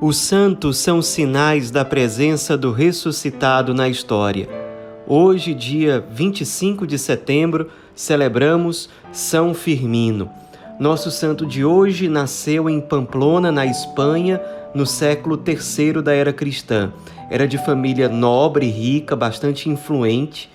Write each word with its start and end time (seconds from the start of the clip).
Os 0.00 0.16
santos 0.16 0.78
são 0.78 1.02
sinais 1.02 1.72
da 1.72 1.84
presença 1.84 2.56
do 2.56 2.70
ressuscitado 2.70 3.74
na 3.74 3.88
história. 3.88 4.48
Hoje, 5.04 5.52
dia 5.52 6.06
25 6.12 6.86
de 6.86 6.96
setembro, 6.96 7.68
celebramos 7.96 8.88
São 9.10 9.52
Firmino. 9.52 10.30
Nosso 10.78 11.10
santo 11.10 11.44
de 11.44 11.64
hoje 11.64 12.08
nasceu 12.08 12.70
em 12.70 12.80
Pamplona, 12.80 13.50
na 13.50 13.66
Espanha, 13.66 14.40
no 14.72 14.86
século 14.86 15.42
III 15.44 16.00
da 16.00 16.14
era 16.14 16.32
cristã. 16.32 16.92
Era 17.28 17.48
de 17.48 17.58
família 17.58 18.08
nobre 18.08 18.66
rica, 18.66 19.16
bastante 19.16 19.68
influente, 19.68 20.48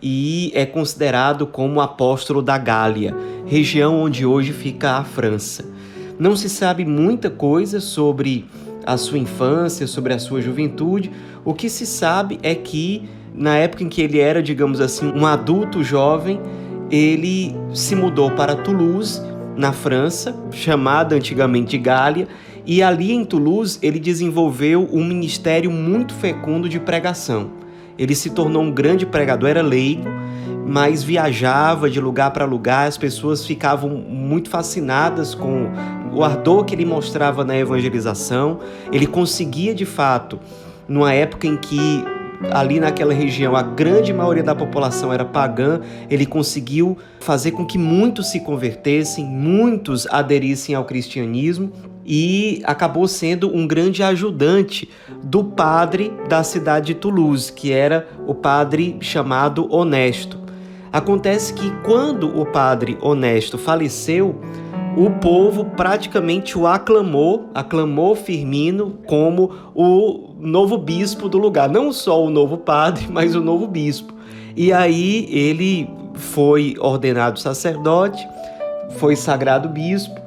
e 0.00 0.52
é 0.54 0.64
considerado 0.64 1.48
como 1.48 1.80
apóstolo 1.80 2.40
da 2.40 2.56
Gália, 2.56 3.12
região 3.44 4.00
onde 4.00 4.24
hoje 4.24 4.52
fica 4.52 4.98
a 4.98 5.02
França. 5.02 5.64
Não 6.16 6.36
se 6.36 6.48
sabe 6.48 6.84
muita 6.84 7.28
coisa 7.28 7.80
sobre 7.80 8.46
a 8.86 8.96
sua 8.96 9.18
infância, 9.18 9.86
sobre 9.86 10.12
a 10.12 10.18
sua 10.18 10.40
juventude. 10.40 11.10
O 11.44 11.54
que 11.54 11.68
se 11.68 11.86
sabe 11.86 12.38
é 12.42 12.54
que 12.54 13.08
na 13.34 13.56
época 13.56 13.82
em 13.82 13.88
que 13.88 14.00
ele 14.00 14.18
era, 14.18 14.42
digamos 14.42 14.80
assim, 14.80 15.12
um 15.12 15.26
adulto 15.26 15.82
jovem, 15.82 16.40
ele 16.90 17.54
se 17.72 17.96
mudou 17.96 18.30
para 18.30 18.54
Toulouse, 18.54 19.20
na 19.56 19.72
França, 19.72 20.34
chamada 20.50 21.16
antigamente 21.16 21.70
de 21.70 21.78
Gália, 21.78 22.28
e 22.66 22.82
ali 22.82 23.12
em 23.12 23.24
Toulouse 23.24 23.78
ele 23.82 23.98
desenvolveu 23.98 24.88
um 24.92 25.04
ministério 25.04 25.70
muito 25.70 26.14
fecundo 26.14 26.68
de 26.68 26.80
pregação. 26.80 27.50
Ele 27.98 28.14
se 28.14 28.30
tornou 28.30 28.62
um 28.62 28.72
grande 28.72 29.06
pregador, 29.06 29.48
era 29.48 29.62
leigo, 29.62 30.08
mas 30.66 31.02
viajava 31.02 31.90
de 31.90 32.00
lugar 32.00 32.32
para 32.32 32.44
lugar, 32.44 32.88
as 32.88 32.96
pessoas 32.96 33.46
ficavam 33.46 33.90
muito 33.90 34.48
fascinadas 34.48 35.34
com 35.34 35.70
o 36.14 36.22
ardor 36.22 36.64
que 36.64 36.74
ele 36.74 36.84
mostrava 36.84 37.44
na 37.44 37.56
evangelização. 37.56 38.60
Ele 38.92 39.06
conseguia, 39.06 39.74
de 39.74 39.84
fato, 39.84 40.38
numa 40.88 41.12
época 41.12 41.46
em 41.46 41.56
que 41.56 42.04
ali 42.50 42.80
naquela 42.80 43.14
região 43.14 43.54
a 43.54 43.62
grande 43.62 44.12
maioria 44.12 44.42
da 44.42 44.54
população 44.54 45.12
era 45.12 45.24
pagã, 45.24 45.80
ele 46.10 46.26
conseguiu 46.26 46.98
fazer 47.20 47.52
com 47.52 47.64
que 47.64 47.78
muitos 47.78 48.30
se 48.30 48.40
convertessem, 48.40 49.24
muitos 49.24 50.06
aderissem 50.06 50.74
ao 50.74 50.84
cristianismo 50.84 51.72
e 52.04 52.60
acabou 52.64 53.08
sendo 53.08 53.54
um 53.54 53.66
grande 53.66 54.02
ajudante 54.02 54.88
do 55.22 55.42
padre 55.42 56.12
da 56.28 56.42
cidade 56.42 56.88
de 56.88 56.94
Toulouse, 56.94 57.50
que 57.50 57.72
era 57.72 58.06
o 58.26 58.34
padre 58.34 58.98
chamado 59.00 59.72
Honesto. 59.72 60.38
Acontece 60.92 61.54
que 61.54 61.70
quando 61.82 62.38
o 62.38 62.46
padre 62.46 62.96
Honesto 63.00 63.58
faleceu, 63.58 64.40
o 64.96 65.10
povo 65.10 65.64
praticamente 65.64 66.56
o 66.56 66.66
aclamou, 66.66 67.50
aclamou 67.54 68.14
Firmino 68.14 68.98
como 69.06 69.50
o 69.74 70.34
novo 70.38 70.78
bispo 70.78 71.28
do 71.28 71.38
lugar. 71.38 71.68
Não 71.68 71.92
só 71.92 72.22
o 72.22 72.30
novo 72.30 72.58
padre, 72.58 73.06
mas 73.10 73.34
o 73.34 73.40
novo 73.40 73.66
bispo. 73.66 74.14
E 74.56 74.72
aí 74.72 75.26
ele 75.30 75.90
foi 76.14 76.76
ordenado 76.78 77.40
sacerdote, 77.40 78.26
foi 78.98 79.16
sagrado 79.16 79.68
bispo 79.68 80.20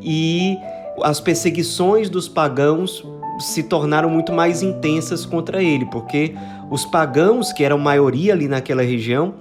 e 0.00 0.56
as 1.02 1.20
perseguições 1.20 2.08
dos 2.08 2.28
pagãos 2.28 3.04
se 3.40 3.64
tornaram 3.64 4.08
muito 4.08 4.32
mais 4.32 4.62
intensas 4.62 5.26
contra 5.26 5.62
ele, 5.62 5.84
porque 5.86 6.34
os 6.70 6.84
pagãos, 6.84 7.52
que 7.52 7.64
eram 7.64 7.78
maioria 7.78 8.32
ali 8.32 8.46
naquela 8.48 8.82
região, 8.82 9.34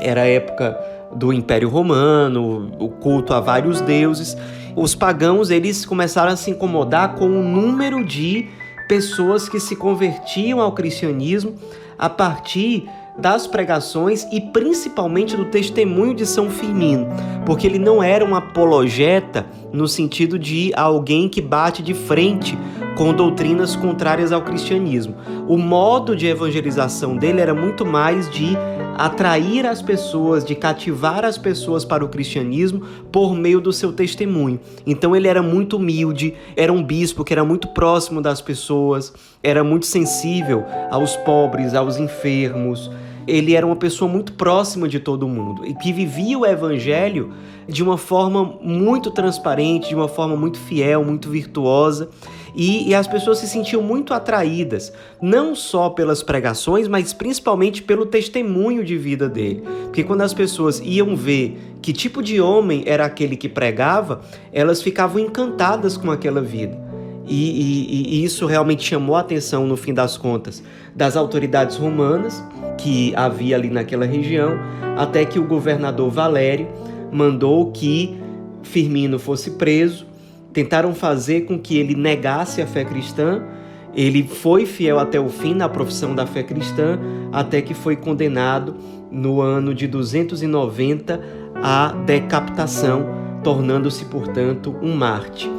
era 0.00 0.22
a 0.22 0.26
época 0.26 0.76
do 1.14 1.32
Império 1.32 1.68
Romano, 1.68 2.72
o 2.78 2.88
culto 2.88 3.34
a 3.34 3.40
vários 3.40 3.80
deuses. 3.80 4.36
Os 4.74 4.94
pagãos 4.94 5.50
eles 5.50 5.84
começaram 5.84 6.32
a 6.32 6.36
se 6.36 6.50
incomodar 6.50 7.14
com 7.14 7.26
o 7.26 7.42
número 7.42 8.04
de 8.04 8.48
pessoas 8.88 9.48
que 9.48 9.60
se 9.60 9.76
convertiam 9.76 10.60
ao 10.60 10.72
cristianismo 10.72 11.54
a 11.98 12.08
partir 12.08 12.88
das 13.18 13.46
pregações 13.46 14.26
e 14.32 14.40
principalmente 14.40 15.36
do 15.36 15.44
testemunho 15.44 16.14
de 16.14 16.24
São 16.26 16.48
Firmino, 16.50 17.06
porque 17.44 17.66
ele 17.66 17.78
não 17.78 18.02
era 18.02 18.24
um 18.24 18.34
apologeta 18.34 19.46
no 19.72 19.86
sentido 19.86 20.38
de 20.38 20.72
alguém 20.74 21.28
que 21.28 21.40
bate 21.40 21.82
de 21.82 21.92
frente 21.94 22.56
com 22.96 23.12
doutrinas 23.12 23.74
contrárias 23.74 24.32
ao 24.32 24.42
cristianismo. 24.42 25.14
O 25.48 25.56
modo 25.56 26.14
de 26.14 26.26
evangelização 26.26 27.16
dele 27.16 27.40
era 27.40 27.54
muito 27.54 27.84
mais 27.86 28.28
de 28.30 28.56
atrair 28.96 29.66
as 29.66 29.80
pessoas, 29.80 30.44
de 30.44 30.54
cativar 30.54 31.24
as 31.24 31.38
pessoas 31.38 31.84
para 31.84 32.04
o 32.04 32.08
cristianismo 32.08 32.82
por 33.10 33.34
meio 33.34 33.60
do 33.60 33.72
seu 33.72 33.92
testemunho. 33.92 34.60
Então 34.86 35.16
ele 35.16 35.28
era 35.28 35.42
muito 35.42 35.76
humilde, 35.76 36.34
era 36.56 36.72
um 36.72 36.82
bispo 36.82 37.24
que 37.24 37.32
era 37.32 37.44
muito 37.44 37.68
próximo 37.68 38.20
das 38.20 38.40
pessoas, 38.40 39.12
era 39.42 39.64
muito 39.64 39.86
sensível 39.86 40.64
aos 40.90 41.16
pobres, 41.16 41.74
aos 41.74 41.96
enfermos. 41.96 42.90
Ele 43.26 43.54
era 43.54 43.64
uma 43.64 43.76
pessoa 43.76 44.10
muito 44.10 44.32
próxima 44.32 44.88
de 44.88 44.98
todo 44.98 45.28
mundo 45.28 45.64
e 45.64 45.74
que 45.74 45.92
vivia 45.92 46.38
o 46.38 46.44
evangelho 46.44 47.32
de 47.68 47.82
uma 47.82 47.96
forma 47.96 48.58
muito 48.60 49.10
transparente, 49.10 49.90
de 49.90 49.94
uma 49.94 50.08
forma 50.08 50.36
muito 50.36 50.58
fiel, 50.58 51.04
muito 51.04 51.30
virtuosa. 51.30 52.08
E, 52.54 52.90
e, 52.90 52.94
as 52.94 53.06
pessoas 53.06 53.38
se 53.38 53.48
sentiam 53.48 53.82
muito 53.82 54.12
atraídas, 54.12 54.92
não 55.20 55.54
só 55.54 55.88
pelas 55.88 56.22
pregações, 56.22 56.86
mas 56.86 57.12
principalmente 57.12 57.82
pelo 57.82 58.04
testemunho 58.04 58.84
de 58.84 58.96
vida 58.98 59.28
dele. 59.28 59.62
Porque 59.84 60.04
quando 60.04 60.20
as 60.20 60.34
pessoas 60.34 60.80
iam 60.84 61.16
ver 61.16 61.58
que 61.80 61.92
tipo 61.92 62.22
de 62.22 62.40
homem 62.40 62.82
era 62.86 63.06
aquele 63.06 63.36
que 63.36 63.48
pregava, 63.48 64.20
elas 64.52 64.82
ficavam 64.82 65.18
encantadas 65.18 65.96
com 65.96 66.10
aquela 66.10 66.42
vida. 66.42 66.78
E, 67.26 67.34
e, 67.34 68.16
e 68.16 68.24
isso 68.24 68.46
realmente 68.46 68.84
chamou 68.84 69.16
a 69.16 69.20
atenção, 69.20 69.66
no 69.66 69.76
fim 69.76 69.94
das 69.94 70.18
contas, 70.18 70.62
das 70.94 71.16
autoridades 71.16 71.76
romanas 71.76 72.42
que 72.78 73.14
havia 73.14 73.56
ali 73.56 73.70
naquela 73.70 74.04
região, 74.04 74.58
até 74.96 75.24
que 75.24 75.38
o 75.38 75.46
governador 75.46 76.10
Valério 76.10 76.68
mandou 77.10 77.70
que 77.70 78.18
Firmino 78.62 79.18
fosse 79.18 79.52
preso. 79.52 80.06
Tentaram 80.52 80.94
fazer 80.94 81.42
com 81.42 81.58
que 81.58 81.78
ele 81.78 81.94
negasse 81.94 82.60
a 82.60 82.66
fé 82.66 82.84
cristã. 82.84 83.42
Ele 83.94 84.22
foi 84.22 84.66
fiel 84.66 84.98
até 84.98 85.20
o 85.20 85.28
fim 85.28 85.54
na 85.54 85.68
profissão 85.68 86.14
da 86.14 86.26
fé 86.26 86.42
cristã, 86.42 86.98
até 87.30 87.60
que 87.60 87.74
foi 87.74 87.96
condenado 87.96 88.74
no 89.10 89.40
ano 89.40 89.74
de 89.74 89.86
290 89.86 91.20
à 91.62 91.92
decapitação, 92.06 93.06
tornando-se, 93.44 94.06
portanto, 94.06 94.74
um 94.82 94.94
mártir. 94.94 95.50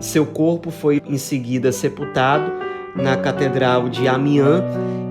Seu 0.00 0.26
corpo 0.26 0.70
foi 0.70 1.02
em 1.06 1.18
seguida 1.18 1.70
sepultado 1.70 2.50
na 2.96 3.16
Catedral 3.16 3.88
de 3.88 4.08
Amiens 4.08 4.62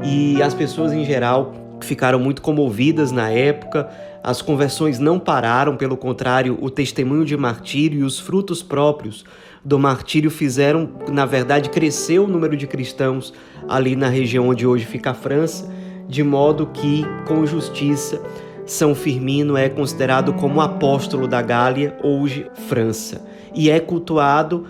e 0.03 0.41
as 0.41 0.53
pessoas 0.53 0.91
em 0.91 1.06
geral 1.06 1.61
ficaram 1.86 2.19
muito 2.19 2.42
comovidas 2.42 3.12
na 3.12 3.30
época. 3.30 3.90
As 4.24 4.42
conversões 4.42 5.00
não 5.00 5.19
pararam, 5.19 5.75
pelo 5.75 5.97
contrário, 5.97 6.58
o 6.62 6.69
testemunho 6.69 7.25
de 7.25 7.36
martírio 7.36 8.00
e 8.00 8.03
os 8.03 8.19
frutos 8.19 8.62
próprios 8.62 9.25
do 9.64 9.78
martírio 9.78 10.31
fizeram, 10.31 10.90
na 11.09 11.25
verdade, 11.25 11.69
crescer 11.69 12.19
o 12.19 12.28
número 12.28 12.58
de 12.58 12.68
cristãos 12.68 13.34
ali 13.69 13.96
na 13.96 14.09
região 14.09 14.50
onde 14.50 14.66
hoje 14.66 14.86
fica 14.86 15.12
a 15.12 15.14
França, 15.14 15.72
de 16.08 16.24
modo 16.24 16.68
que, 16.68 17.06
com 17.25 17.46
justiça, 17.46 18.22
São 18.66 18.96
Firmino 18.96 19.56
é 19.56 19.69
considerado 19.69 20.34
como 20.34 20.62
apóstolo 20.62 21.28
da 21.28 21.42
Gália, 21.42 21.96
hoje 22.03 22.48
França, 22.68 23.25
e 23.53 23.69
é 23.69 23.80
cultuado 23.80 24.66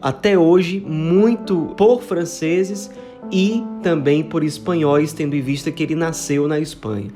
até 0.00 0.38
hoje 0.38 0.80
muito 0.80 1.74
por 1.76 2.02
franceses 2.02 2.90
e 3.30 3.62
também 3.82 4.22
por 4.22 4.44
espanhóis, 4.44 5.12
tendo 5.12 5.34
em 5.34 5.40
vista 5.40 5.70
que 5.70 5.82
ele 5.82 5.94
nasceu 5.94 6.46
na 6.46 6.58
Espanha. 6.58 7.10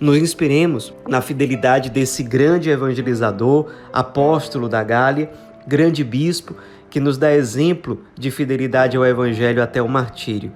Nos 0.00 0.16
inspiremos 0.16 0.92
na 1.08 1.20
fidelidade 1.20 1.88
desse 1.88 2.22
grande 2.22 2.70
evangelizador, 2.70 3.68
apóstolo 3.92 4.68
da 4.68 4.82
Gália, 4.82 5.30
grande 5.66 6.02
bispo, 6.02 6.56
que 6.90 7.00
nos 7.00 7.16
dá 7.16 7.32
exemplo 7.32 8.00
de 8.18 8.30
fidelidade 8.30 8.96
ao 8.96 9.06
Evangelho 9.06 9.62
até 9.62 9.80
o 9.80 9.88
martírio. 9.88 10.52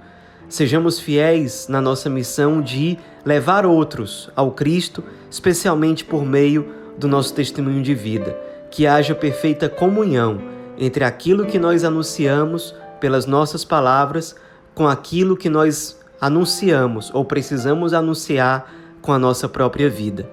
Sejamos 0.49 0.99
fiéis 0.99 1.67
na 1.67 1.81
nossa 1.81 2.09
missão 2.09 2.61
de 2.61 2.97
levar 3.25 3.65
outros 3.65 4.29
ao 4.35 4.51
Cristo, 4.51 5.03
especialmente 5.31 6.05
por 6.05 6.25
meio 6.25 6.67
do 6.97 7.07
nosso 7.07 7.33
testemunho 7.33 7.81
de 7.81 7.95
vida. 7.95 8.37
Que 8.69 8.85
haja 8.85 9.15
perfeita 9.15 9.67
comunhão 9.67 10.41
entre 10.77 11.03
aquilo 11.03 11.45
que 11.45 11.57
nós 11.57 11.83
anunciamos 11.83 12.75
pelas 12.99 13.25
nossas 13.25 13.65
palavras 13.65 14.35
com 14.77 14.87
aquilo 14.87 15.35
que 15.35 15.49
nós 15.49 15.99
anunciamos 16.21 17.09
ou 17.11 17.25
precisamos 17.25 17.95
anunciar 17.95 18.71
com 19.01 19.11
a 19.11 19.17
nossa 19.17 19.49
própria 19.49 19.89
vida. 19.89 20.29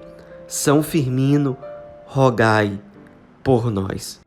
São 0.47 0.83
Firmino, 0.83 1.57
rogai 2.05 2.79
por 3.43 3.71
nós. 3.71 4.24